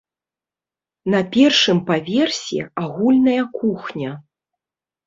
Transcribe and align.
На 1.15 1.19
першым 1.35 1.77
паверсе 1.91 2.59
агульная 2.87 3.43
кухня. 3.61 4.11